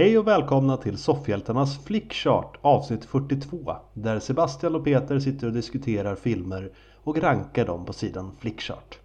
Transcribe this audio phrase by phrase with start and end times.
[0.00, 6.14] Hej och välkomna till Soffhjältarnas Flickchart avsnitt 42 där Sebastian och Peter sitter och diskuterar
[6.14, 6.70] filmer
[7.04, 8.98] och rankar dem på sidan Flickchart.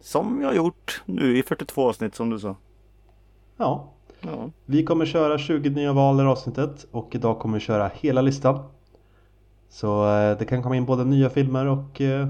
[0.00, 2.56] Som jag har gjort nu i 42 avsnitt som du sa.
[3.56, 4.50] Ja, Ja.
[4.64, 8.64] vi kommer köra 20 nya val i avsnittet och idag kommer vi köra hela listan.
[9.68, 12.28] Så eh, det kan komma in både nya filmer och eh,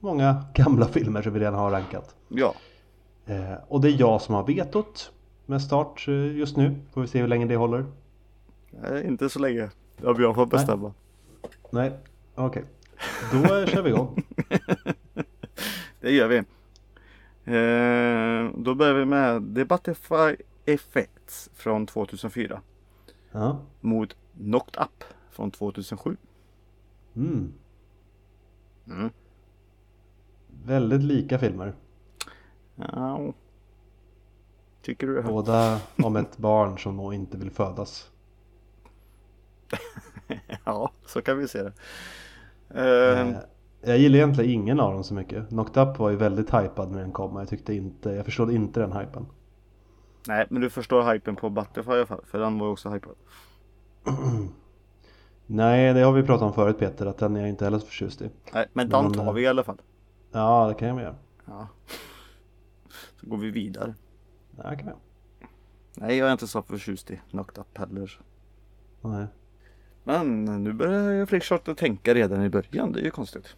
[0.00, 2.14] många gamla filmer som vi redan har rankat.
[2.28, 2.54] ja.
[3.26, 5.10] Eh, Och det är jag som har vetot
[5.46, 6.74] med start eh, just nu.
[6.92, 7.84] Får vi se hur länge det håller.
[8.70, 9.70] Nej, inte så länge.
[10.02, 10.92] Ja, Björn får bestämma.
[11.70, 11.92] Nej,
[12.34, 12.64] okej.
[13.32, 14.22] Då eh, kör vi igång.
[16.00, 16.36] Det gör vi.
[17.46, 22.60] Eh, då börjar vi med The Butterfly Effects från 2004
[23.32, 23.58] Ja.
[23.80, 26.16] mot Knocked Up från 2007.
[27.16, 27.52] Mm.
[28.86, 29.10] Mm.
[30.64, 31.74] Väldigt lika filmer.
[32.76, 33.32] Ja.
[34.84, 35.22] Tycker du det?
[35.22, 38.10] Båda om ett barn som nog inte vill födas.
[40.64, 41.72] Ja, så kan vi se det.
[42.74, 43.36] Eh,
[43.80, 45.48] Jag gillar egentligen ingen av dem så mycket.
[45.48, 47.30] Knocked Up var ju väldigt hypad när den kom.
[47.32, 49.26] men Jag tyckte inte, jag förstod inte den hypen.
[50.28, 52.24] nej, men du förstår hypen på Butterfly i alla fall.
[52.26, 53.14] För den var ju också hypad.
[55.46, 57.86] Nej, det har vi pratat om förut Peter, att den är jag inte heller så
[57.86, 58.30] förtjust i.
[58.52, 59.80] Nej, men den tar eh, vi i alla fall.
[60.32, 61.14] Ja, det kan jag göra.
[61.46, 61.68] Ja.
[63.20, 63.94] Så går vi vidare.
[64.56, 64.96] Ja, det kan jag.
[65.96, 68.20] Nej, jag är inte så förtjust i Knocked Up heller.
[69.00, 69.26] Nej.
[70.04, 72.92] Men nu börjar jag flickcharta tänka redan i början.
[72.92, 73.56] Det är ju konstigt.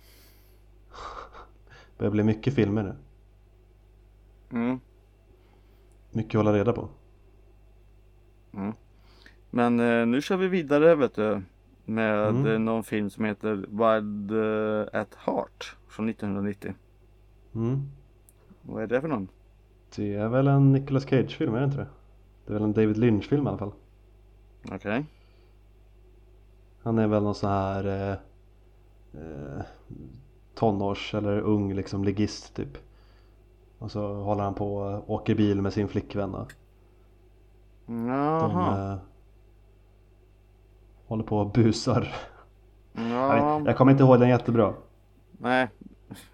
[0.91, 2.95] Det börjar bli mycket filmer nu.
[4.59, 4.81] Mm.
[6.11, 6.89] Mycket att hålla reda på.
[8.55, 8.73] Mm.
[9.51, 11.43] Men eh, nu kör vi vidare vet du.
[11.85, 12.65] Med Mm.
[12.65, 16.75] någon film som heter Wild eh, at Heart från 1990.
[17.55, 17.83] Mm.
[18.63, 19.29] Vad är det för någon?
[19.97, 21.87] Det är väl en Nicolas Cage-film, är det inte det?
[22.47, 23.73] Det är väl en David Lynch-film i alla fall.
[24.73, 25.05] Okej.
[26.83, 28.17] Han är väl någon sån här eh,
[29.21, 29.63] eh,
[30.55, 32.79] tonårs eller ung liksom ligist typ.
[33.79, 36.35] Och så håller han på och åker bil med sin flickvän.
[36.35, 36.53] Och
[37.87, 38.93] de Jaha.
[38.93, 38.99] eh,
[41.07, 42.15] håller på och busar.
[42.93, 44.75] Jag, vet, jag kommer inte ihåg den jättebra.
[45.39, 45.69] Nej.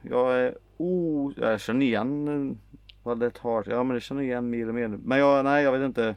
[0.02, 2.58] Jag är oh, jag känner igen
[3.06, 3.66] at Heart.
[3.66, 4.88] Ja men det känner igen mer och mer.
[4.88, 6.16] Men jag, nej jag vet inte.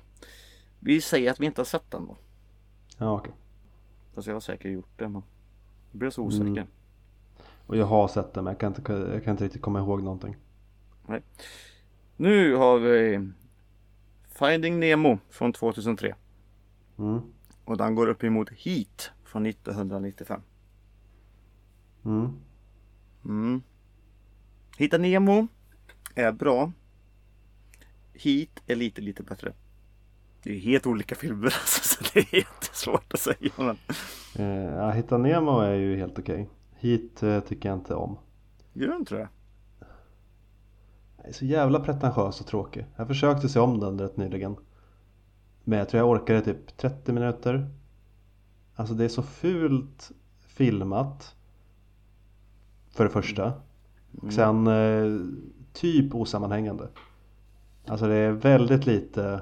[0.79, 2.17] Vi säger att vi inte har sett den då.
[2.97, 3.33] Ja, okej.
[4.13, 5.23] Fast jag har säkert gjort det men.
[5.91, 6.45] Jag blir så osäker.
[6.45, 6.67] Mm.
[7.65, 10.03] Och jag har sett den men jag kan inte, jag kan inte riktigt komma ihåg
[10.03, 10.35] någonting.
[12.17, 13.29] Nu har vi
[14.27, 16.15] Finding Nemo från 2003.
[16.97, 17.21] Mm.
[17.65, 20.41] Och den går upp emot Heat från 1995.
[22.05, 22.31] Mm.
[23.25, 23.61] Mm.
[24.77, 25.47] Hitta Nemo
[26.15, 26.71] är bra.
[28.13, 29.53] Heat är lite lite bättre.
[30.43, 33.51] Det är helt olika filmer alltså, så det är jättesvårt att säga.
[33.57, 33.77] Men...
[34.35, 36.49] Eh, ja, Hitta Nemo är ju helt okej.
[36.75, 38.17] Hit eh, tycker jag inte om.
[38.73, 39.27] Gör du inte det?
[41.17, 42.85] Jag är så jävla pretentiös och tråkig.
[42.95, 44.55] Jag försökte se om den rätt nyligen.
[45.63, 47.69] Men jag tror jag orkade typ 30 minuter.
[48.75, 51.35] Alltså det är så fult filmat.
[52.89, 53.53] För det första.
[54.21, 55.19] Och sen eh,
[55.75, 56.87] typ osammanhängande.
[57.87, 59.41] Alltså det är väldigt lite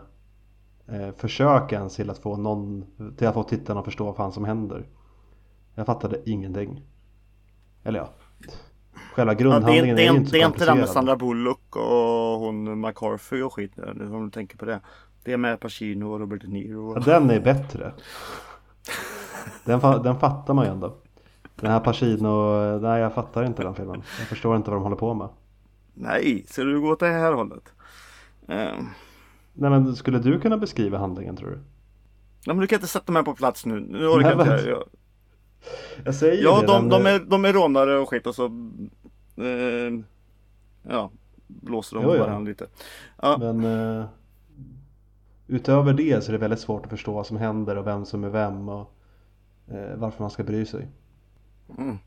[0.87, 2.85] eh, försök ens till att få någon,
[3.17, 4.87] till att få tittarna att förstå vad fan som händer.
[5.75, 6.81] Jag fattade ingenting.
[7.83, 8.09] Eller ja.
[9.15, 10.89] Själva Ja, det, grundhandlingen är, det, är, ju inte, det är inte den med.
[10.89, 13.71] Sandra Bullock och hon McCarthy och skit.
[13.95, 14.79] nu, Om du tänker på det.
[15.23, 16.93] Det är med Pacino och Robert De Niro.
[16.95, 17.93] Ja, den är bättre.
[19.65, 20.93] Den, den fattar man ju ändå.
[21.55, 24.03] Den här Pacino, nej jag fattar inte den filmen.
[24.19, 25.29] Jag förstår inte vad de håller på med.
[25.93, 27.73] Nej, ska du gå åt det här hållet?
[28.47, 28.79] Eh,
[29.53, 31.55] Nej men skulle du kunna beskriva handlingen tror du?
[31.55, 33.79] Nej men du kan inte sätta mig på plats nu.
[33.79, 34.83] Nu orkar Nej, inte men- jag.
[36.05, 36.15] jag.
[36.15, 38.45] Säger Ja det, de, den, de, är, de är rånare och skit och så
[39.37, 39.99] eh,
[40.89, 41.11] Ja
[41.47, 42.19] Blåser de Jo, ja.
[42.25, 42.67] varandra lite.
[43.21, 43.63] Ja, Men
[43.99, 44.05] eh,
[45.47, 48.23] utöver det så är det väldigt svårt att förstå vad som händer och vem som
[48.23, 48.93] är vem och
[49.67, 50.87] eh, varför man ska bry sig.
[51.77, 51.97] Mm.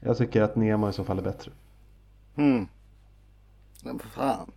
[0.00, 1.52] Jag tycker att Nemo i så fall är bättre.
[2.38, 2.68] Mm.
[3.84, 4.52] Men fan.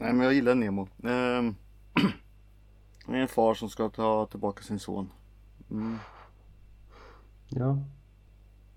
[0.00, 0.82] Nej men jag gillar Nemo.
[0.82, 1.42] Eh,
[3.06, 5.10] det är en far som ska ta tillbaka sin son.
[5.70, 5.98] Mm.
[7.48, 7.78] Ja.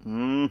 [0.05, 0.49] Mm.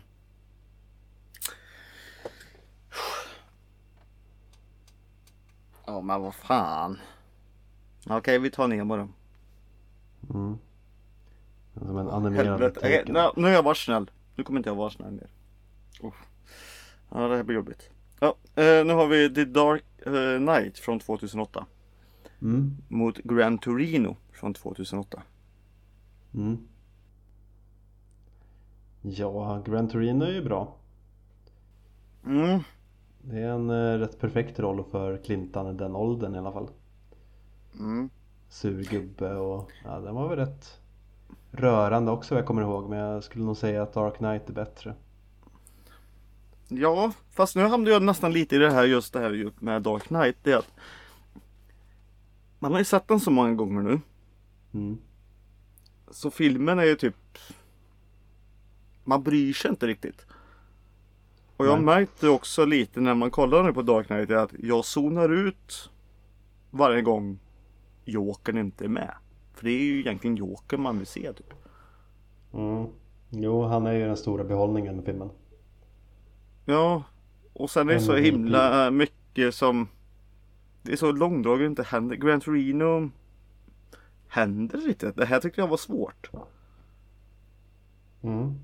[5.87, 6.99] Ja men vad fan.
[8.06, 9.09] Okej vi tar Nemo då.
[10.35, 10.59] Mm.
[11.75, 13.15] Som en animerad tecken.
[13.15, 14.11] nu, nu har jag varit snäll.
[14.35, 15.31] Nu kommer inte jag vara snäll mer.
[16.03, 16.15] Uff.
[17.10, 17.90] Ja det här blir jobbigt.
[18.20, 21.66] Ja, eh, nu har vi The Dark eh, Knight från 2008.
[22.43, 22.76] Mm.
[22.88, 25.22] mot Gran Torino från 2008.
[26.34, 26.58] Mm.
[29.02, 30.75] Ja, Gran Torino är ju bra.
[32.26, 32.60] Mm.
[33.22, 36.69] Det är en eh, rätt perfekt roll för Clintan i den åldern i alla fall.
[37.78, 38.11] Mm.
[38.49, 40.81] Sur gubbe och ja, den var väl rätt
[41.50, 44.52] rörande också vad jag kommer ihåg men jag skulle nog säga att Dark Knight är
[44.52, 44.94] bättre.
[46.69, 50.03] Ja, fast nu hamnade jag nästan lite i det här just det här med Dark
[50.03, 50.37] Knight.
[50.43, 50.73] Det är att
[52.59, 54.00] man har ju sett den så många gånger nu.
[54.75, 54.99] Mm.
[56.11, 57.38] Så filmen är ju typ
[59.05, 60.26] Man bryr sig inte riktigt.
[61.56, 61.85] Och jag Nej.
[61.85, 65.91] märkte också lite när man kollar nu på Dark Knight att jag zonar ut
[66.71, 67.38] varje gång
[68.05, 69.14] Jokern inte är med.
[69.55, 71.55] För det är ju egentligen Joker man vill se typ.
[72.53, 72.87] Mm.
[73.31, 75.31] Jo, han är ju den stora behållningen med filmen.
[76.70, 77.05] Ja,
[77.53, 79.88] och sen är det så himla mycket som
[80.82, 82.17] Det är så långdraget inte händer.
[82.17, 83.11] Gran Torino
[84.29, 85.12] händer lite.
[85.12, 86.31] Det här tyckte jag var svårt.
[88.23, 88.55] Mm.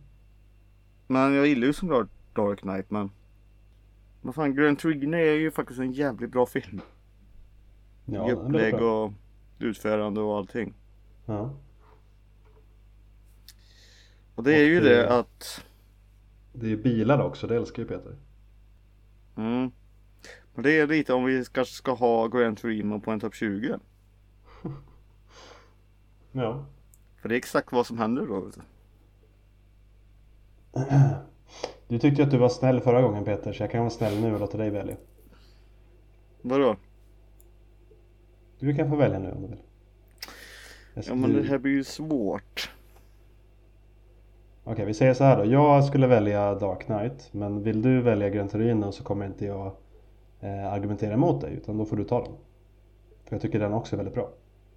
[1.06, 3.10] Men jag gillar ju såklart Dark Knight men
[4.22, 6.80] Vad fan, Gran Torino är ju faktiskt en jävligt bra film.
[8.04, 9.12] Ja, I upplägg och
[9.58, 10.74] utförande och allting.
[11.26, 11.50] Ja.
[14.34, 15.64] Och det är ju det eh, att
[16.56, 18.16] Det är bilar också, det älskar ju Peter.
[19.36, 19.70] mm,
[20.54, 23.78] Men det är lite om vi kanske ska ha Gran Torino på en topp 20.
[26.32, 26.66] Ja.
[27.22, 28.50] För det är exakt vad som händer då.
[31.88, 31.98] du.
[31.98, 34.40] Tyckte att du var snäll förra gången Peter, så jag kan vara snäll nu och
[34.40, 34.96] låta dig välja.
[36.42, 36.76] Vadå?
[38.58, 39.62] Du kan få välja nu om du vill.
[40.94, 42.73] Ja men det här blir ju svårt.
[44.66, 45.44] Okej, vi säger så här då.
[45.44, 49.72] Jag skulle välja Dark Knight, men vill du välja Gran Torino så kommer inte jag
[50.40, 52.32] eh, argumentera emot dig, utan då får du ta den.
[53.24, 54.30] För jag tycker den också är väldigt bra.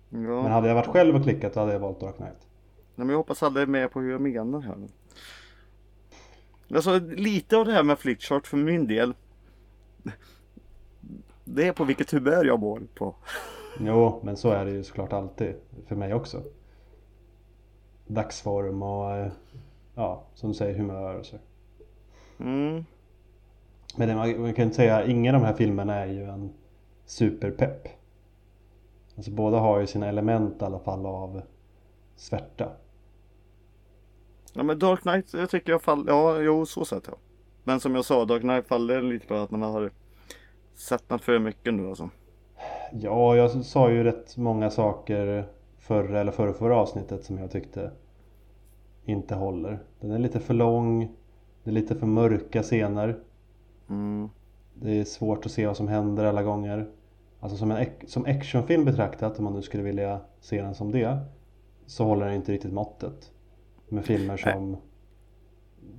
[0.10, 0.18] Ja.
[0.18, 2.48] Men hade jag varit själv och klickat då hade jag valt Dark Knight.
[2.96, 4.88] Nej, men jag hoppas alla är med på hur jag menar här.
[6.76, 9.14] Alltså lite av det här med flickchart för min del.
[11.44, 13.16] Det är på vilket humör jag mår på.
[13.80, 15.56] Jo, men så är det ju såklart alltid.
[15.88, 16.44] För mig också.
[18.08, 19.32] Dagsform och eh,
[19.98, 21.36] ja, som du säger humör och så.
[22.40, 22.86] Mm.
[23.96, 26.54] Men det, man, man kan säga, ingen av de här filmerna är ju en
[27.06, 27.88] superpepp.
[29.16, 31.42] Alltså båda har ju sina element i alla fall av
[32.16, 32.72] svärta.
[34.54, 37.18] Ja men Dark Knight jag tycker jag faller, ja jo så sett ja.
[37.64, 39.92] Men som jag sa Dark Knight faller lite på att man har
[40.76, 42.10] sett den för mycket nu alltså.
[42.92, 45.46] Ja, jag sa ju rätt många saker
[45.80, 47.92] förra eller förra, förra avsnittet som jag tyckte
[49.08, 49.80] inte håller.
[50.00, 51.10] Den är lite för lång,
[51.64, 53.20] det är lite för mörka scener.
[53.90, 54.30] Mm.
[54.74, 56.90] Det är svårt att se vad som händer alla gånger.
[57.40, 61.18] Alltså som, en, som actionfilm betraktat, om man nu skulle vilja se den som det,
[61.86, 63.32] så håller den inte riktigt måttet.
[63.90, 64.78] Med filmer som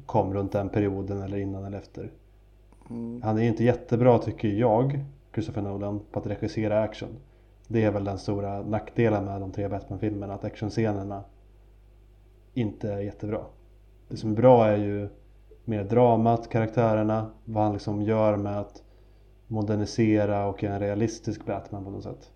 [0.06, 2.10] kom runt den perioden eller innan eller efter.
[2.90, 3.22] Mm.
[3.22, 7.08] Han är inte jättebra tycker jag, Christopher Nolan, på att regissera action.
[7.68, 11.24] Det är väl den stora nackdelen med de tre Batman-filmerna, att actionscenerna
[12.58, 13.40] inte är jättebra.
[14.08, 15.08] Det som är bra är ju
[15.64, 18.82] mer dramat, karaktärerna, vad han liksom gör med att
[19.46, 22.30] modernisera och en realistisk Batman på något sätt.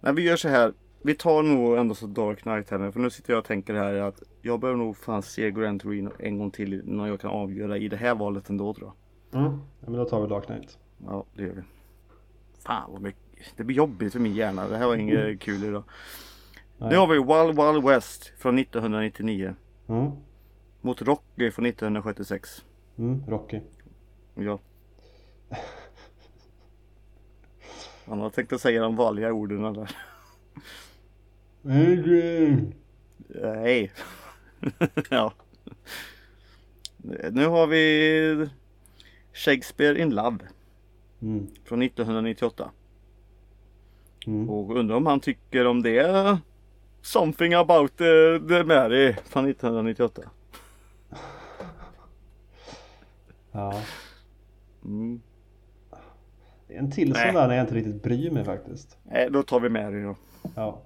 [0.00, 0.72] Men vi gör så här.
[1.02, 2.92] Vi tar nog ändå så Dark Knight här nu.
[2.92, 6.10] För nu sitter jag och tänker här att jag behöver nog fan se Gran Torino
[6.18, 8.92] en gång till innan jag kan avgöra i det här valet ändå tror
[9.32, 9.40] jag.
[9.40, 9.52] Mm.
[9.80, 10.78] Ja, men då tar vi Dark Knight.
[11.06, 11.62] Ja, det gör vi.
[12.66, 13.22] Fan vad mycket.
[13.56, 14.68] Det blir jobbigt för min hjärna.
[14.68, 15.82] Det här var inget kul idag.
[16.80, 16.90] Nej.
[16.90, 19.54] Nu har vi Wild Wild West från 1999.
[19.88, 20.10] Mm.
[20.80, 22.64] Mot Rocky från 1976.
[22.98, 23.26] Mm.
[23.26, 23.60] Rocky.
[24.34, 24.58] Ja.
[28.06, 29.90] Han har tänkt att säga de vanliga orden där.
[31.64, 32.74] Adrian!
[33.28, 33.92] Nej.
[35.10, 35.32] ja.
[37.30, 38.48] Nu har vi
[39.32, 40.38] Shakespeare in Love
[41.22, 41.46] Mm.
[41.64, 42.70] från 1998.
[44.26, 44.50] Mm.
[44.50, 46.38] Och undrar om han tycker om det.
[47.02, 50.22] Something about uh, the Mary från 1998.
[53.52, 53.82] Ja.
[54.84, 55.20] Mm.
[56.68, 58.98] Det är en till sån där när jag inte riktigt bryr mig faktiskt.
[59.02, 60.16] Nej, då tar vi Mary då.
[60.54, 60.82] Ja.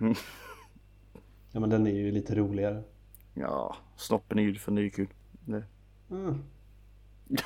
[0.00, 0.14] Mm.
[1.52, 2.82] Ja men den är ju lite roligare.
[3.34, 5.08] Ja, snoppen är ju för ny kul.
[5.44, 5.62] Det.
[6.10, 6.42] Mm.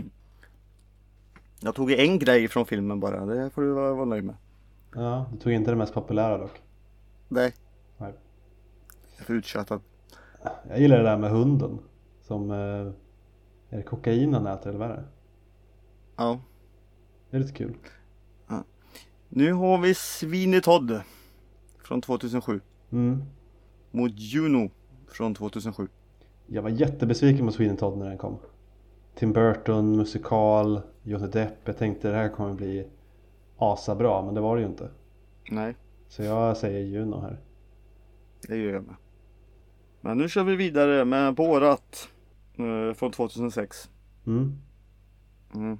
[1.62, 3.26] Jag tog en grej från filmen bara.
[3.26, 4.36] Det får du vara, vara nöjd med.
[4.94, 6.62] Ja, du tog inte det mest populära dock.
[7.28, 7.54] Nej.
[7.98, 8.12] Nej.
[9.12, 9.80] Jag är för uttjatad.
[10.68, 11.78] Jag gillar det där med hunden.
[12.22, 12.50] Som...
[12.50, 12.56] Eh,
[13.72, 15.04] är det kokain han äter eller vad är det?
[16.16, 16.40] Ja.
[17.30, 17.74] Det är lite kul.
[19.32, 21.00] Nu har vi Sweeney Todd
[21.84, 22.60] från 2007
[22.92, 23.22] Mm.
[23.90, 24.70] mot Juno
[25.08, 25.88] från 2007.
[26.46, 28.38] Jag var jättebesviken på Sweeney Todd när den kom.
[29.14, 31.54] Tim Burton, musikal, Johnny Depp.
[31.64, 32.86] Jag tänkte det här kommer bli
[33.56, 34.90] asabra, men det var det ju inte.
[35.50, 35.74] Nej,
[36.08, 37.38] Så jag säger Juno här.
[38.48, 38.94] det gör jag med.
[40.00, 42.08] Men nu kör vi vidare med Borat
[42.56, 43.90] eh, från 2006.
[44.26, 44.58] Mm.
[45.54, 45.78] Mm.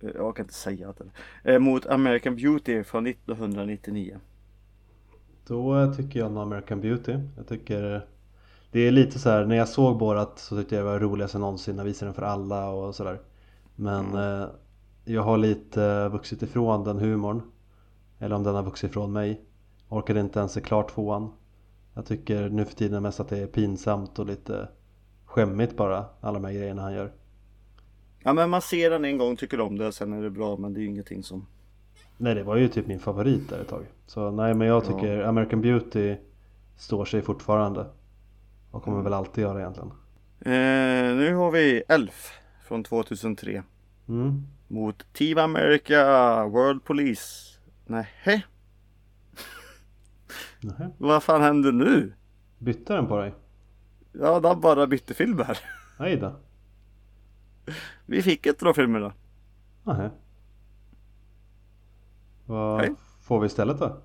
[0.00, 0.96] Eh, Jag kan inte säga att
[1.42, 4.18] det eh, Mot American Beauty från 1999.
[5.46, 7.18] Då tycker jag om American Beauty.
[7.36, 8.06] Jag tycker
[8.74, 11.38] det är lite så här när jag såg Borat så tyckte jag det var roligaste
[11.38, 11.76] någonsin.
[11.76, 13.20] Jag visade den för alla och sådär.
[13.76, 14.48] Men eh,
[15.04, 17.42] jag har lite vuxit ifrån den humorn.
[18.18, 19.40] Eller om den har vuxit ifrån mig.
[19.88, 21.32] Orkade inte ens se klart tvåan.
[21.94, 24.68] Jag tycker nu för tiden mest att det är pinsamt och lite
[25.24, 26.04] skämmigt bara.
[26.20, 27.12] Alla de här grejerna han gör.
[28.22, 30.74] Ja men man ser den en gång, tycker om det, sen är det bra men
[30.74, 31.46] det är ju ingenting som
[32.16, 33.84] Nej det var ju typ min favorit där ett tag.
[34.06, 36.16] Så nej men jag tycker American Beauty
[36.76, 37.86] står sig fortfarande.
[38.74, 39.90] Och kommer väl alltid göra egentligen.
[40.40, 42.32] eh, Nu har vi Elf
[42.64, 43.62] från 2003
[44.08, 44.46] Mm.
[44.68, 45.96] Mot Team America
[46.46, 48.42] World Police Nähä,
[50.60, 50.90] Nähä.
[50.98, 52.14] vad fan händer nu?
[52.58, 53.34] Bytte den på dig?
[54.12, 55.58] Ja, de bara bytte film här.
[55.98, 56.36] Nej då.
[58.06, 59.12] Vi fick inte de filmerna.
[59.82, 60.10] Nähä.
[62.46, 62.94] Vad Nej.
[63.22, 64.02] får vi istället då?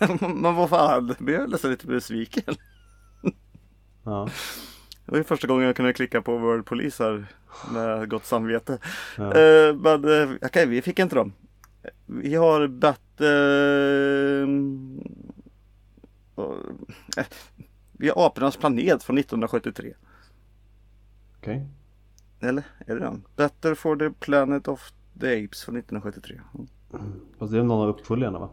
[0.20, 2.54] Men vad fan, jag blev nästan lite besviken.
[4.04, 4.28] Ja.
[5.04, 7.26] Det var ju första gången jag kunde klicka på World Police här
[7.72, 8.78] med gott samvete.
[9.16, 9.34] ja.
[9.34, 11.32] Eh, men eh, okej, vi fick inte dem.
[12.06, 13.20] Vi har Bat...
[13.20, 14.48] eh,
[17.16, 17.26] eh,
[17.92, 19.94] vi har Apornas planet från 1973.
[21.38, 21.66] Okej.
[22.40, 23.24] Eller är det den?
[23.36, 26.40] Better for the Planet of the Apes från 1973.
[26.54, 26.66] Mm.
[27.38, 28.50] Fast det är någon av uppföljarna va?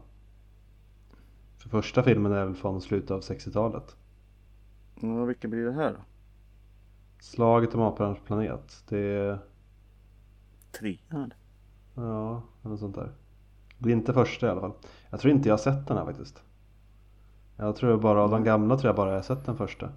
[1.57, 3.95] För första filmen är väl från slutet av 60-talet.
[4.95, 5.99] Ja, vilken blir det här då?
[7.19, 8.83] Slaget om apornas planet.
[8.87, 9.39] Det är...
[10.71, 11.33] Trean?
[11.95, 13.11] Ja, eller sånt där.
[13.77, 14.73] Det är inte första i alla fall.
[15.09, 16.43] Jag tror inte jag har sett den här faktiskt.
[17.57, 19.89] Jag tror bara av de gamla tror jag bara jag har sett den första.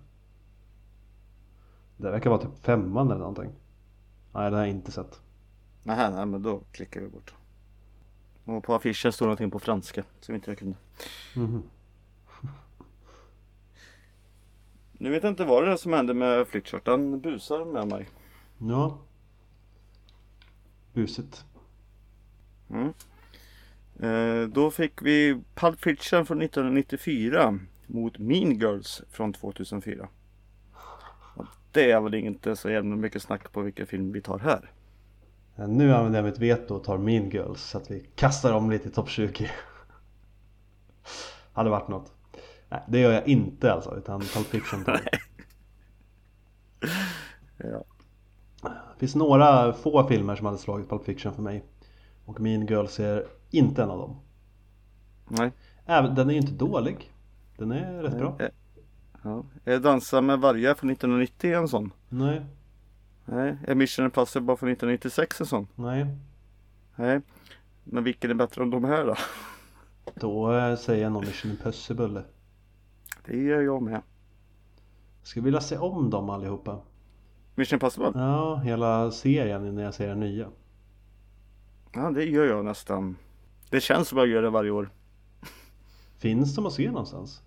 [1.97, 3.53] Det verkar vara typ femman eller någonting.
[4.33, 5.21] Nej, det har jag inte sett.
[5.83, 7.35] Nähä, nej men då klickar vi bort.
[8.45, 10.77] Och på affischen står någonting på franska som inte jag kunde.
[11.37, 11.63] Mhm.
[15.05, 16.85] Nu vet jag inte vad det är som händer med Flickchart.
[16.85, 18.09] Den busar med mig.
[18.59, 18.99] Ja.
[20.93, 21.45] Busigt.
[22.71, 22.93] Mm.
[24.01, 30.09] Eh, då fick vi Pulp Fiction från 1994 mot Mean Girls från 2004.
[31.35, 34.71] Och det är väl inte så jävla mycket snack på vilken film vi tar här.
[35.69, 38.89] Nu använder jag mitt veto och tar Mean Girls så att vi kastar om lite
[38.89, 39.51] i topp 20.
[41.53, 42.13] Hade varit något.
[42.75, 45.01] Nej, det gör jag inte alltså, utan Pulp Fiction tar.
[47.57, 47.85] Ja.
[48.63, 51.65] Det finns några få filmer som hade slagit Pulp Fiction för mig.
[52.25, 54.17] Och Mean Girls är inte en av dem.
[55.29, 55.53] Nej.
[55.87, 57.13] Även, den är ju inte dålig.
[57.57, 58.37] Den är rätt bra.
[58.41, 58.49] Eh,
[59.23, 59.45] Ja.
[59.65, 61.93] Är Dansa med vargar från 1990 en sån?
[62.09, 62.47] Nej,
[63.25, 63.57] Nej.
[63.67, 65.67] Är Mission Impossible från 1996 en sån?
[65.75, 66.07] nej.
[66.97, 67.21] Nej.
[67.85, 69.15] Men vilken är bättre än de här då?
[70.15, 72.23] Då eh, säger jag nog Mission Impossible.
[73.27, 74.03] Det gör jag med.
[75.21, 76.79] Jag skulle vilja se om dem allihopa.
[77.55, 78.13] Mission Impossible?
[78.15, 80.49] Ja, hela serien innan jag ser den nya.
[81.93, 83.17] Ja, det gör jag nästan.
[83.71, 84.91] Det känns som jag gör det varje år.
[86.19, 87.43] Finns de att se någonstans?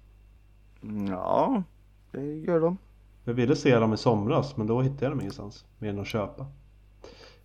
[1.09, 1.63] Ja,
[2.11, 2.77] det gör de.
[3.23, 5.65] Jag ville se dem i somras men då hittade jag dem ingenstans.
[5.79, 6.45] Mer än att köpa.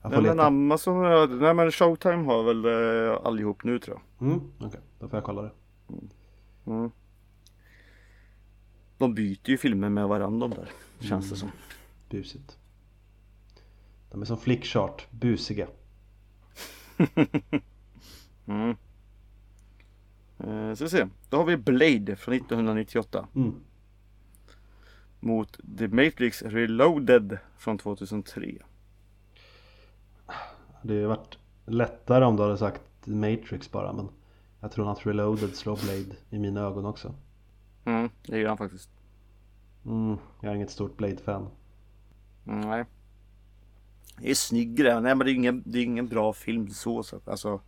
[0.03, 0.47] Nej, men leta.
[0.47, 1.03] Amazon,
[1.39, 4.29] nej men Showtime har väl eh, allihop nu tror jag.
[4.29, 5.51] Mm, Okej, då får jag kolla det.
[6.67, 6.91] Mm.
[9.03, 11.51] De byter ju filmer med varandra de där, känns det som.
[12.11, 12.59] Busigt.
[14.11, 15.67] De är som flickchart, busiga.
[18.47, 18.71] Mm.
[20.39, 23.55] Eh, ska vi se, då har vi Blade från 1998 Mm.
[25.21, 28.59] mot The Matrix Reloaded från 2003.
[30.27, 30.33] Det
[30.83, 34.09] hade ju varit lättare om du hade sagt Matrix bara men
[34.61, 37.15] jag tror att Reloaded slår Blade i mina ögon också.
[37.85, 38.91] Mm, det gör han faktiskt.
[39.87, 41.49] Mm, jag är inget stort Blade-fan.
[42.47, 42.85] Mm, nej.
[44.19, 47.29] Det är snyggare, nej men det är ingen, det är ingen bra film så sett.
[47.29, 47.61] Alltså,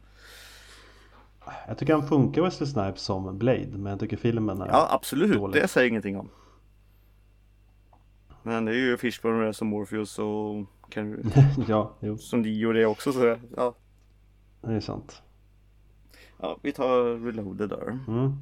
[1.68, 5.32] Jag tycker han funkar Wesley Snipes som Blade men jag tycker filmen är ja absolut,
[5.34, 5.62] dålig.
[5.62, 6.30] det säger jag ingenting om.
[8.42, 11.22] Men det är ju Fishburne som Morpheus och kan du,
[11.68, 13.74] ja, jo, som Dio det också så ja.
[14.60, 15.22] det är sant.
[16.40, 17.98] ja, vi tar Reloaded där.
[18.08, 18.32] Mm.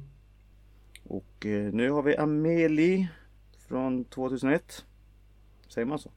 [1.03, 3.09] Och eh, nu har vi Amelie
[3.67, 4.85] från 2001.
[5.67, 6.11] Säger man så?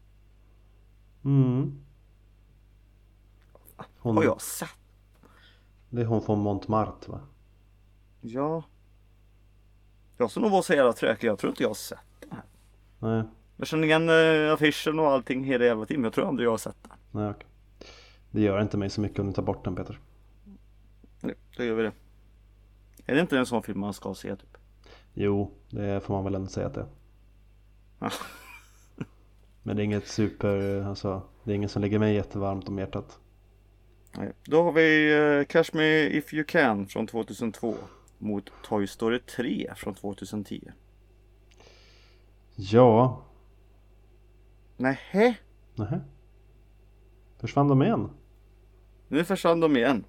[1.25, 1.83] Mm.
[3.99, 4.69] Hon, Har jag sett?
[5.91, 7.21] Det är hon från Montmartre va?
[8.21, 8.63] Ja.
[10.17, 11.29] Jag ska nog vara så jävla tråkig.
[11.29, 12.43] Jag tror inte jag har sett den här.
[12.99, 13.23] Nej,
[13.57, 16.01] Jag känner igen eh, affischen och allting hela jävla tiden.
[16.01, 16.93] Men jag tror aldrig jag har sett den.
[17.11, 17.47] nej okej.
[18.31, 20.01] Det gör inte mig så mycket om du tar bort den Peter.
[21.21, 21.93] Nu, då gör vi det.
[23.07, 24.56] Är det inte en sån film man ska se typ?
[25.19, 26.89] Jo, det får man väl ändå säga att det är.
[29.63, 33.19] Men det är inget super, alltså det är inget som ligger mig jättevarmt om hjärtat.
[34.17, 34.33] Nej.
[34.45, 37.75] Då har vi eh, Catch Me If You Can från 2002.
[38.19, 40.71] Mot Toy Story 3 från 2010.
[42.55, 43.23] Ja,
[44.77, 45.35] Nähä?
[45.75, 46.01] nähä.
[47.39, 48.11] Försvann de igen?
[49.09, 50.05] Nu försvann de igen.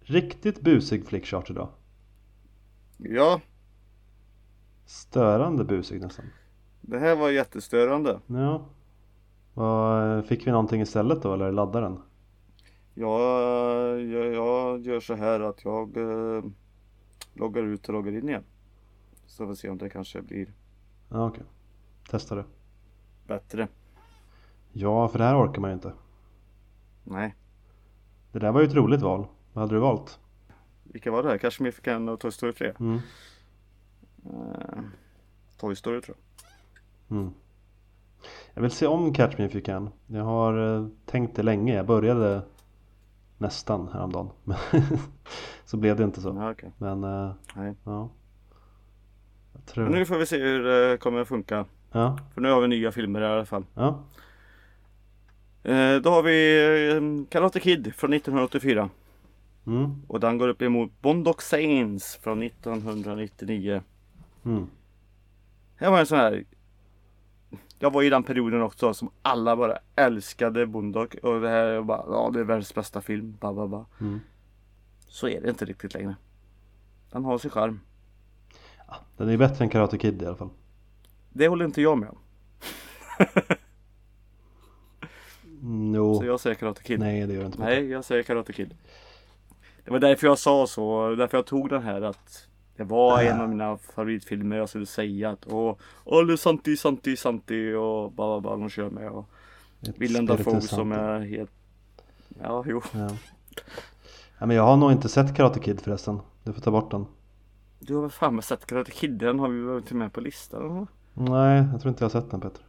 [0.00, 1.68] Riktigt busig flickchart idag.
[2.96, 3.40] Ja,
[4.88, 6.24] Störande busig nästan.
[6.80, 8.20] det här var jättestörande.
[8.26, 8.64] Ja.
[9.54, 12.00] Vad, fick vi någonting istället då eller laddaren?
[12.94, 16.44] Jag, jag, jag gör så här att jag eh,
[17.34, 18.44] loggar ut och loggar in igen.
[19.26, 20.52] Så får vi se om det kanske blir
[21.08, 21.44] Ja okej.
[22.10, 22.44] Testa det.
[23.26, 23.68] bättre.
[24.72, 25.92] Ja, för det här orkar man ju inte.
[27.04, 27.34] Nej,
[28.32, 29.26] Det där var ju ett roligt val.
[29.52, 30.18] Vad hade du valt?
[30.82, 31.38] vilka var det här?
[31.38, 32.72] Kanske fick en och Toy Story 3?
[32.80, 32.98] Mm.
[34.26, 34.78] Eh,
[35.60, 36.16] Toy Story tror
[37.08, 37.18] jag.
[37.18, 37.32] Mm.
[38.54, 39.90] Jag vill se om Catch Me If You Can.
[40.06, 41.74] Jag har eh, tänkt det länge.
[41.74, 42.42] Jag började
[43.38, 44.30] nästan häromdagen.
[44.44, 44.56] Men
[45.64, 46.28] så blev det inte så.
[46.28, 46.72] Ja, okej.
[46.78, 47.70] Men eh, ja.
[47.84, 48.10] Jag
[49.52, 49.88] Men tror...
[49.88, 51.64] nu får vi se hur det kommer att funka.
[51.92, 53.64] Ja, För nu har vi nya filmer i alla fall.
[53.74, 54.04] ja.
[55.62, 58.90] Eh, då har vi eh, Karate Kid från 1984.
[59.66, 60.02] Mm.
[60.08, 63.82] Och den går upp emot Bondock Saints från 1999.
[64.48, 64.66] Mm.
[65.78, 66.44] Det var en sån här
[67.78, 71.82] Jag var i den perioden också som alla bara älskade Bondock och det här är
[71.82, 73.84] bara Ja det är världens bästa film ba, ba, ba.
[74.00, 74.20] Mm.
[75.06, 76.16] Så är det inte riktigt längre
[77.10, 77.80] Den har sin charm
[78.88, 80.50] Ja, den är bättre än Karate Kid i alla fall.
[81.30, 82.18] Det håller inte jag med om
[85.62, 86.14] Mm, jo.
[86.18, 87.58] Så jag säger Karate Kid Nej, det gör det inte.
[87.58, 88.76] Nej jag säger Karate Kid
[89.84, 92.47] Det var därför jag sa så Därför jag tog den här att
[92.78, 97.72] Det var en av mina favoritfilmer jag skulle säga att Åh, Olle Santi Santi Santi
[97.74, 99.28] och bara bara de kör med och
[99.96, 101.50] Willem Dafoe som är helt
[102.42, 103.08] Ja jo Ja.
[104.38, 104.46] ja.
[104.46, 106.20] men jag har nog inte sett Karate Kid förresten.
[106.44, 107.06] Du får ta bort den.
[107.78, 109.10] Du har väl fan med sett Karate Kid?
[109.12, 110.64] Den har vi väl till med på listan?
[110.70, 110.86] eller?
[111.30, 112.62] Nej, jag tror inte jag har sett den Peter.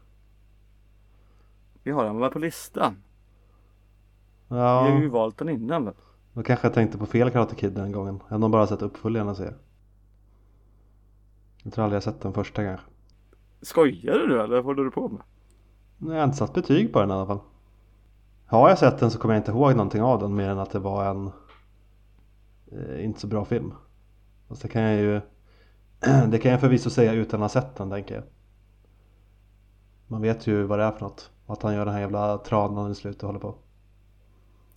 [1.84, 2.96] Vi har den väl på listan?
[4.48, 5.94] Vi har Ja, ju valt den innan väl?
[6.34, 8.20] då kanske jag tänkte på fel Karate Kid den gången.
[8.28, 9.54] Jag har nog bara sett uppföljarna ser jag.
[11.70, 12.86] Jag tror aldrig jag sett den första kanske.
[13.62, 15.22] Skojar du nu eller vad håller du på med?
[15.98, 17.40] Nej, Jag har inte satt betyg på den i alla fall.
[18.46, 20.72] Har jag sett den så kommer jag inte ihåg någonting av den mer än att
[20.72, 21.32] det var en
[22.72, 23.74] eh, inte så bra film.
[24.48, 25.22] Fast det kan jag ju
[26.30, 28.24] Det kan jag förvisso säga utan att ha sett den tänker jag.
[30.08, 31.32] Man vet ju vad det är för något.
[31.46, 33.56] Och att han gör den här jävla tranan i slutet och håller på.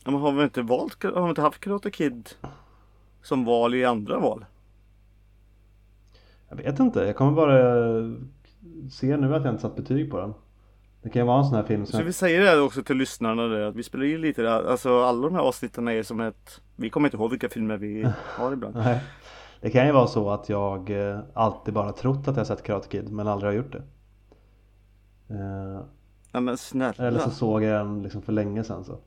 [0.05, 2.31] Ja, men har vi inte valt, har vi inte haft Karate Kid
[3.23, 4.45] som val i andra val?
[6.57, 7.57] Jag vet inte, jag kommer bara
[8.91, 10.35] se nu att jag inte satt betyg på den.
[11.03, 12.05] Det kan ju vara en sån här film som Så jag...
[12.05, 15.23] vi säger det också till lyssnarna där, att vi spelar in lite där, alltså alla
[15.23, 18.75] de här avsnitten är som ett Vi kommer inte ihåg vilka filmer vi har ibland
[18.75, 19.01] Nej.
[19.61, 22.89] Det kan ju vara så att jag eh, alltid bara trott att jag sett Karate
[22.89, 23.83] Kid men aldrig har gjort det.
[25.35, 25.81] Eh,
[26.33, 28.99] Nej men snälla Eller så såg jag den liksom för länge sedan så.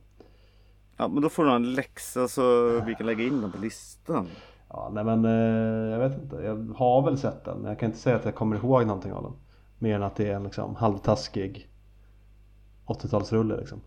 [0.97, 4.27] Ja men då får du en läxa så vi kan lägga in den på listan
[4.69, 6.35] Ja, nej men eh, jag vet inte.
[6.35, 9.13] Jag har väl sett den men jag kan inte säga att jag kommer ihåg någonting
[9.13, 9.33] av den.
[9.79, 11.69] Mer än att det är en liksom halvtaskig
[12.85, 13.81] 80-talsrulle liksom.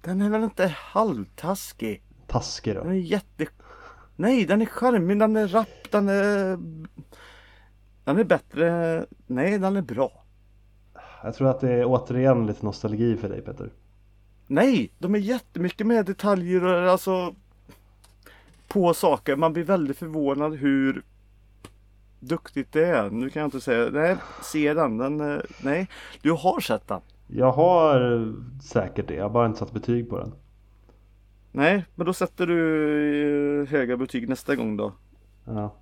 [0.00, 2.02] Den är väl inte halvtaskig?
[2.26, 2.90] Taskig Den då.
[2.90, 3.46] är jätte...
[4.16, 6.58] Nej, den är charmig, den är rapp, den är...
[8.04, 9.06] Den är bättre...
[9.26, 10.24] Nej, den är bra.
[11.22, 13.72] Jag tror att det är återigen lite nostalgi för dig Peter.
[14.46, 17.34] Nej, de är jättemycket med detaljer och alltså...
[18.70, 19.36] På saker.
[19.36, 21.02] Man blir väldigt förvånad hur
[22.20, 23.10] duktigt det är.
[23.10, 23.90] Nu kan jag inte säga...
[23.90, 24.98] Nej, se den.
[24.98, 25.88] den eh, nej,
[26.22, 27.00] du har sett den.
[27.26, 28.26] Jag har
[28.62, 30.32] säkert det, jag har bara inte satt betyg på den.
[31.52, 34.92] Nej, men då sätter du eh, höga betyg nästa gång då.
[35.44, 35.74] Ja,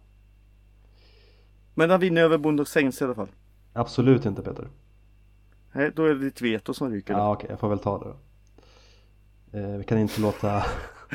[1.75, 3.29] Men den vinner över Bondock Saints i alla fall.
[3.73, 4.69] absolut inte Peter.
[5.73, 7.15] Nej, då är det ditt veto som ryker.
[7.15, 8.17] Ja okej, jag får väl ta det då.
[9.59, 10.63] Eh, vi kan inte låta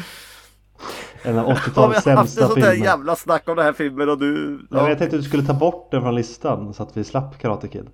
[1.23, 2.85] en av Har 80-talets vi haft sämsta ett sånt filmer.
[2.85, 4.59] jävla snack om den här filmen och du...
[4.71, 4.77] Ja.
[4.77, 4.89] Ja.
[4.89, 7.67] Jag tänkte att du skulle ta bort den från listan så att vi slapp Karate
[7.67, 7.87] Kid.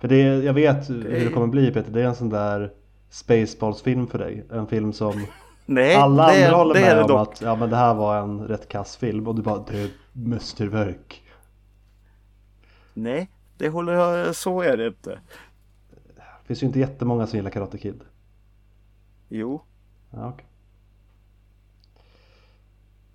[0.00, 2.72] För det, jag vet hur det kommer bli Peter, det är en sån där
[3.10, 4.46] Spaceballs-film för dig.
[4.52, 5.26] En film som
[5.66, 7.28] Nej, alla det, andra håller det med det om dock.
[7.32, 9.90] att ja, men det här var en rätt kass film och du bara det är
[10.12, 11.22] mästerverk.
[12.94, 14.36] Nej, det håller jag...
[14.36, 15.18] Så är det inte.
[16.42, 18.00] Det finns ju inte jättemånga som gillar Karate Kid.
[19.28, 19.62] Jo.
[20.10, 20.46] Ja, okej.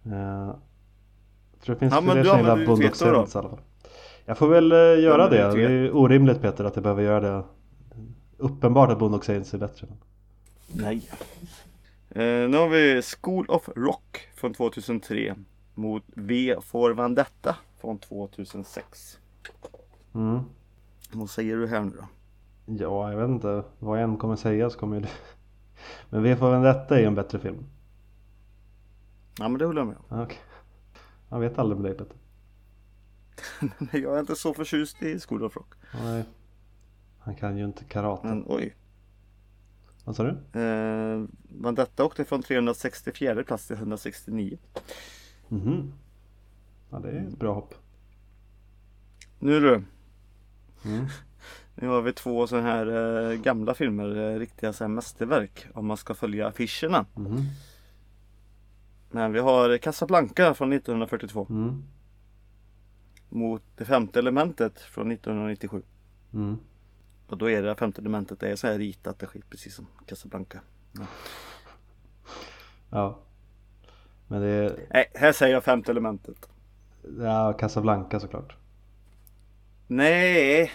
[0.05, 0.11] Eh,
[1.51, 2.75] jag tror det finns Ja, men fler du som gillar då.
[2.93, 3.59] Saints i alla fall.
[4.25, 5.67] Jag får väl eh, göra använder det.
[5.67, 7.43] Det är orimligt Peter att jag behöver göra det.
[8.37, 9.87] Uppenbart att Boondock Saints är bättre.
[10.67, 11.09] Nej.
[12.09, 15.35] Eh, nu har vi School of Rock från 2003
[15.73, 19.17] mot V for Vendetta från 2006.
[20.15, 20.39] Mm.
[21.11, 22.07] Vad säger du här nu då?
[22.65, 23.63] Ja, jag vet inte.
[23.79, 25.09] Vad jag än kommer säga så kommer ju det...
[26.09, 27.65] Men V för Vendetta är ju en bättre film.
[29.37, 30.21] Ja men det håller jag med om.
[30.21, 30.37] Okej.
[31.29, 32.17] Jag vet aldrig med dig Peter.
[33.99, 35.73] Jag är inte så förtjust i School of Rock.
[35.93, 36.23] Nej.
[37.19, 38.27] Han kan ju inte karate.
[38.27, 38.75] Men oj.
[40.05, 40.59] Vad sa du?
[40.59, 41.25] Eh,
[41.61, 44.57] Vendetta åkte från 364 plats till 169.
[45.47, 45.93] Mhm.
[46.89, 47.73] Ja, det är ett bra hopp.
[49.39, 49.83] Nu du.
[50.85, 51.05] Mm.
[51.81, 52.87] Nu har vi två sådana här
[53.31, 57.05] eh, gamla filmer, eh, riktiga så här mästerverk om man ska följa affischerna.
[57.15, 57.45] Mhm.
[59.11, 61.83] Men vi har Casablanca från 1942 Mm.
[63.29, 65.81] mot Det femte elementet från 1997.
[66.33, 66.57] Mm.
[67.27, 69.87] Och då är det femte elementet, det är så här ritat, det är precis som
[70.05, 70.59] Casablanca.
[72.89, 73.19] Ja.
[74.27, 76.49] Men det är Nej, här säger jag femte elementet.
[77.19, 78.55] ja, Casablanca såklart.
[79.87, 80.71] Nej!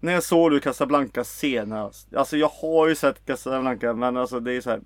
[0.00, 2.14] När såg du Casablanca senast?
[2.14, 4.80] Alltså jag har ju sett Casablanca men alltså det är så här.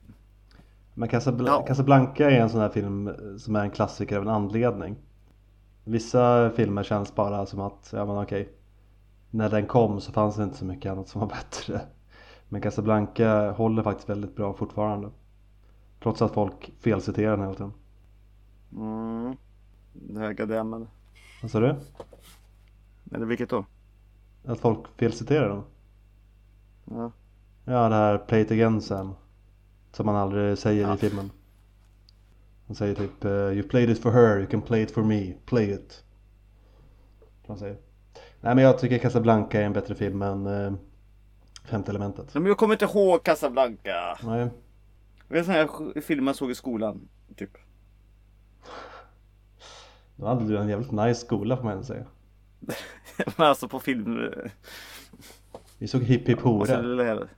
[0.99, 1.63] Men Casabl- Ja.
[1.67, 4.97] Casablanca är en sån här film som är en klassiker av en anledning.
[5.85, 8.53] Vissa filmer känns bara som att, ja men okej.
[9.31, 11.81] När den kom så fanns det inte så mycket annat som var bättre.
[12.49, 15.11] Men Casablanca håller faktiskt väldigt bra fortfarande.
[16.03, 17.73] Trots att folk felciterar den hela tiden.
[18.73, 19.37] Mm.
[20.37, 20.89] Gademmen.
[21.43, 21.75] Vad sa du?
[23.13, 23.65] Eller vilket då?
[24.45, 25.63] Att folk felciterar den?
[26.85, 27.11] Ja.
[27.65, 29.15] Ja det här Play it again Sam.
[29.93, 30.95] Som man aldrig säger Ja.
[30.95, 31.31] i filmen.
[32.67, 35.33] Han säger typ eh, You played it for her, you can play it for me,
[35.47, 36.05] play it.
[37.47, 37.77] Han säger.
[38.41, 40.73] Nej men jag tycker Casablanca är en bättre film än eh,
[41.65, 42.35] Femte elementet.
[42.35, 44.19] Men jag kommer inte ihåg Casablanca.
[44.25, 44.49] Nej.
[45.29, 47.09] Det är en sån här film man såg i skolan.
[47.37, 47.51] Typ.
[50.17, 52.05] Då hade du en jävligt nice skola får man ändå säga.
[53.37, 54.31] Men alltså på film.
[55.79, 57.29] Vi såg Hipp Hipp lära.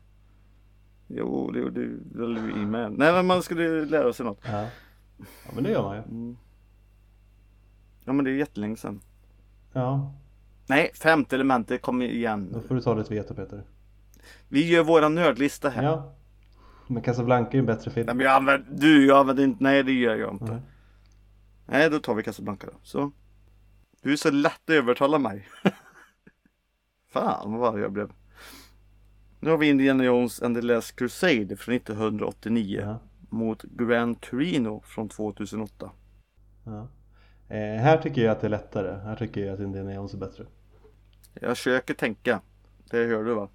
[1.13, 1.81] Jo, det gjorde
[2.15, 2.93] väl vi med.
[2.93, 4.41] Nej men man skulle lära sig något.
[4.45, 4.67] Ja.
[5.19, 6.03] ja men det gör man ju.
[6.03, 6.37] Mm.
[8.05, 9.01] Ja men det är jättelänge sedan.
[9.73, 10.15] Ja.
[10.67, 12.63] Nej, femte elementet kom Då igen.
[12.69, 13.63] får du ta ditt veto Peter.
[14.49, 15.83] Vi gör våran nördlista här.
[15.83, 16.15] Ja.
[16.87, 18.07] Men Casablanca är ju en bättre film.
[18.07, 20.45] Nej men jag använder, du jag använder inte, nej det gör jag inte.
[20.45, 20.63] Nej.
[21.67, 22.79] Nej då tar vi Casablanca då.
[22.83, 23.13] Så.
[24.03, 25.49] Du är så lätt att övertala mig.
[27.13, 28.13] Fan vad jag blev.
[29.43, 32.99] Nu har vi Indiana Jones and the Last Crusade från 1989 Ja.
[33.29, 35.91] mot Gran Torino från 2008.
[36.65, 36.89] Ja.
[37.49, 38.99] Eh, här tycker jag att det är lättare.
[39.05, 40.47] Här tycker jag att Indiana Jones är bättre.
[41.35, 42.41] Jag försöker tänka.
[42.91, 43.49] Det hör du va?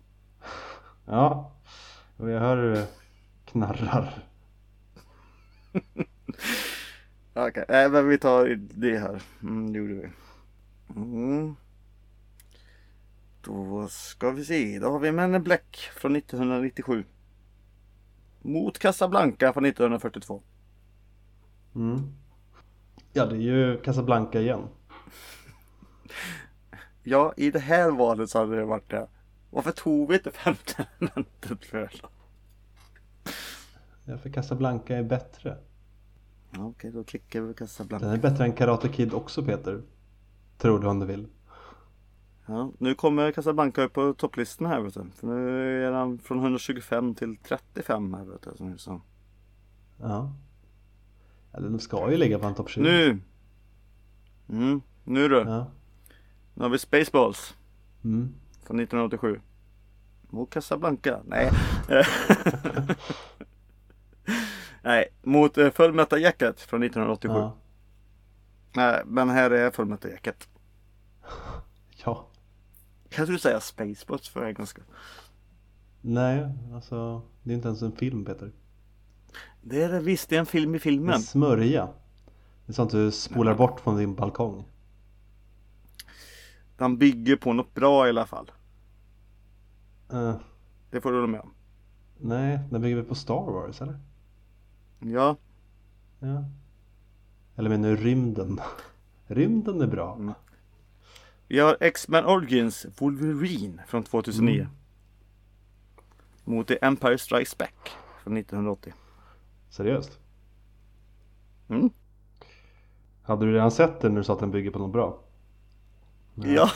[1.06, 1.52] Ja.
[2.18, 2.86] Och jag hör hur
[3.46, 4.24] knarrar.
[7.34, 7.90] Okej, okay.
[7.90, 9.22] men vi tar det här.
[9.42, 10.10] Mm, det gjorde vi.
[10.96, 11.56] Mm.
[13.46, 14.80] Då ska vi se.
[14.80, 17.04] Då har vi Men in Black från 1997.
[18.42, 20.42] Mot Casablanca från 1942.
[21.76, 22.14] Mm.
[23.14, 24.62] Ja det är ju Casablanca igen.
[27.08, 29.08] Ja, i det här valet så hade det varit det.
[29.50, 31.92] Varför tog vi inte femte elementet för?
[34.06, 35.58] Ja för Casablanca är bättre.
[36.58, 38.06] Okej, då klickar vi på Casablanca.
[38.06, 39.82] Den är bättre än Karate Kid också Peter.
[40.58, 41.28] Tror du om du vill.
[42.46, 45.06] Ja, nu kommer Casablanca upp på topplistan här vet du.
[45.16, 48.52] För nu är han från 125 till 35 här vet du.
[48.58, 49.02] som är Så.
[49.98, 50.34] Ja.
[51.52, 52.82] ja den ska ju ligga på en topp 20.
[52.82, 53.20] Nu!
[54.50, 55.36] Mm, nu du.
[55.36, 55.68] Ja.
[56.54, 57.56] Nu har vi Spaceballs
[58.04, 58.36] Mm.
[58.64, 59.40] från 1987.
[60.30, 61.20] Mot Casablanca?
[61.26, 61.52] Nej.
[64.82, 67.34] Nej, mot uh, Full Metal Jacket från 1987.
[67.34, 67.56] Ja.
[68.76, 70.50] Nej, men här är Full Metal Jacket.
[73.16, 74.84] Kan du säga Spaceballs för en gångs skull?
[76.02, 78.52] Nej, alltså det är inte ens en film Peter.
[79.62, 81.20] Det är det visst, det är en film i En filmen.
[81.22, 81.86] smörja.
[82.66, 84.66] Det är sånt du spolar bort från din balkong.
[86.78, 88.52] Den bygger på något bra i alla fall.
[90.12, 90.36] Eh,
[90.92, 91.54] Det får du hålla med om.
[92.20, 94.00] nej, den bygger vi på Star Wars eller?
[95.00, 95.36] Ja,
[96.20, 96.44] Ja.
[97.56, 98.60] Eller menar du rymden?
[99.28, 100.16] Rymden är bra.
[100.16, 100.34] Mm.
[101.48, 104.54] Vi har X-Men Origins Wolverine från 2009.
[104.54, 104.68] Mm.
[106.44, 107.92] Mot The Empire Strikes Back
[108.24, 108.94] från 1980.
[109.70, 110.20] Seriöst?
[111.70, 111.90] Mm.
[113.24, 115.20] Hade du redan sett den när du sa att den bygger på något bra?
[116.44, 116.70] Ja.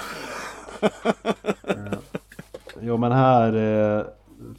[2.81, 4.05] Jo men här eh,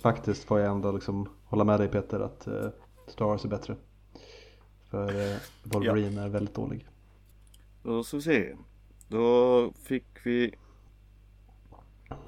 [0.01, 2.69] faktiskt får jag ändå liksom hålla med dig Peter att eh,
[3.07, 3.77] Star Wars är bättre.
[4.91, 6.87] För eh, Wolverine är väldigt dålig.
[7.83, 8.57] Då ska vi se.
[9.11, 10.55] Då fick vi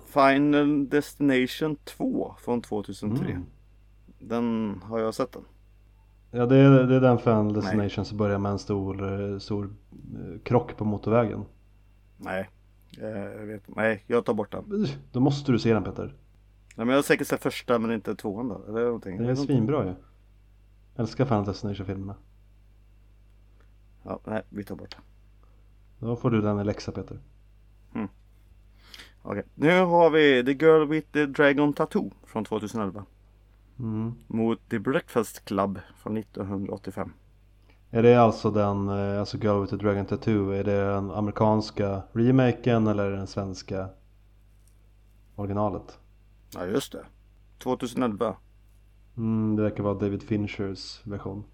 [0.06, 3.30] Final Destination 2 från 2003.
[3.30, 3.46] Mm.
[4.18, 5.42] Den har jag sett den.
[6.30, 9.64] Ja det är, det är den Final Destination som börjar med en stor, eh, stor
[9.64, 11.44] eh, krock på motorvägen.
[12.16, 12.50] Nej,
[12.98, 14.86] eh, jag vet Nej, jag tar bort den.
[15.12, 16.04] Då måste du se den Peter.
[16.04, 16.14] Nej,
[16.76, 18.64] men jag har säkert sett första men inte tvåan då.
[18.68, 19.18] Eller någonting.
[19.18, 19.94] Den är svinbra ju.
[20.96, 22.14] Älskar Final Destination-filmerna.
[24.02, 25.00] Ja, nej, vi tar bort den.
[26.02, 27.18] Då får du den i läxa Peter.
[29.24, 33.04] Okej, nu har vi The Girl with the Dragon Tattoo från 2011.
[33.78, 34.14] Mm.
[34.26, 37.12] Mot The Breakfast Club från 1985.
[37.90, 42.02] Är det alltså den, eh, alltså Girl with the Dragon Tattoo, är det den amerikanska
[42.12, 43.88] remaken eller den svenska
[45.36, 45.98] originalet?
[46.54, 47.04] Ja, just det.
[47.58, 48.36] 2011.
[49.16, 51.44] Mm, det verkar vara David Finchers version.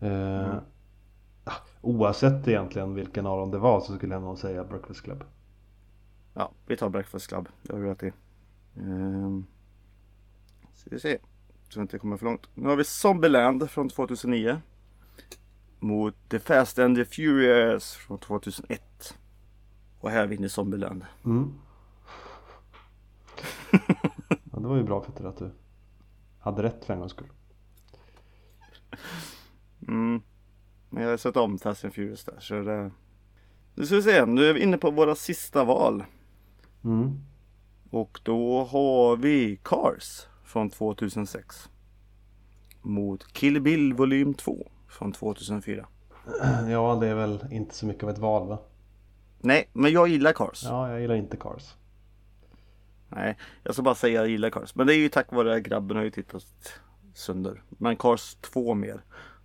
[0.00, 0.56] Eh, Mm.
[1.80, 5.24] Oavsett egentligen vilken av dem det var så skulle jag nog säga Breakfast Club.
[6.34, 7.48] Ja, vi tar Breakfast Club.
[7.62, 8.12] Det har vi rätt i.
[8.76, 9.46] Ehm.
[10.74, 11.18] Ska vi se.
[11.68, 12.48] Så vi inte kommer för långt.
[12.54, 14.60] Nu har vi Zombieland från 2009.
[15.78, 19.18] Mot The Fast and the Furious från 2001.
[20.00, 21.04] Och här vinner Zombieland.
[21.24, 21.54] Mm.
[24.52, 25.50] ja, det var ju bra Peter att du
[26.38, 27.28] hade rätt för en gångs skull.
[29.88, 30.22] Mm.
[30.94, 32.36] Men jag har sett om Fast and Furious där.
[32.40, 32.90] Så det...
[33.74, 34.26] Nu ska vi se.
[34.26, 36.04] Nu är vi inne på våra sista val.
[36.84, 37.20] Mm.
[37.90, 41.68] Och då har vi Cars från 2006.
[42.82, 45.86] Mot Kill Bill volym 2 från 2004.
[46.68, 48.58] Ja, det är väl inte så mycket av ett val va?
[49.40, 50.64] Nej, men jag gillar Cars.
[50.64, 51.74] Ja, jag gillar inte Cars.
[53.08, 54.74] Nej, jag ska bara säga att jag gillar Cars.
[54.74, 56.44] Men det är ju tack vare att grabben har ju tittat
[57.14, 57.62] sönder.
[57.68, 59.04] Men Cars 2 mer.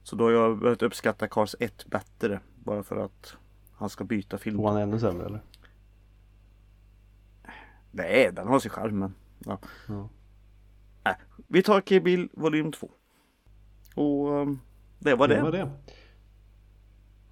[0.10, 2.40] Så då har jag börjat uppskatta Cars 1 bättre.
[2.56, 3.34] Bara för att
[3.74, 4.58] han ska byta film.
[4.58, 5.42] Tvåan är ännu sämre eller?
[7.92, 9.14] Nej, den har sin charm men.
[9.46, 9.60] Ja.
[9.88, 10.10] Ja.
[11.04, 11.16] Äh,
[11.48, 12.90] vi tar Kill Bill volym 2.
[13.96, 14.60] Och um,
[15.00, 15.36] det var det.
[15.36, 15.72] Det var det.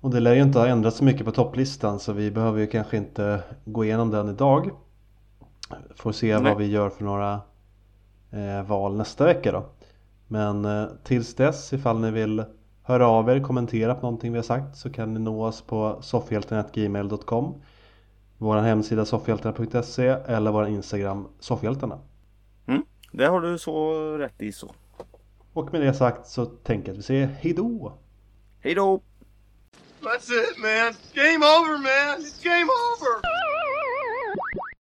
[0.02, 2.68] Och det lär ju inte ha ändrats så mycket på topplistan så vi behöver ju
[2.68, 4.72] kanske inte gå igenom den idag.
[5.96, 6.44] Får se Nej.
[6.44, 7.42] vad vi gör för några
[8.32, 9.66] eh, val nästa vecka då.
[10.28, 12.46] Men eh, tills dess ifall ni vill
[12.88, 16.00] höra av er, kommentera på någonting vi har sagt så kan ni nå oss på
[16.02, 17.62] soffhjältarna.gmail.com
[18.38, 22.00] Vår hemsida soffhjältarna.se eller vår Instagram soffhjältarna.
[23.12, 24.72] Det har du så rätt i så.
[25.54, 27.94] Och med det sagt så tänker jag att vi säger hejdå!
[28.60, 29.02] Hej då!
[30.02, 30.94] That's it, man.
[31.14, 32.22] Game over, man.
[32.22, 33.37] It's game over.